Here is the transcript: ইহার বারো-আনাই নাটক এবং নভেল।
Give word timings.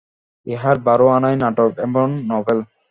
ইহার 0.47 0.77
বারো-আনাই 0.85 1.35
নাটক 1.41 1.71
এবং 1.85 2.07
নভেল। 2.29 2.59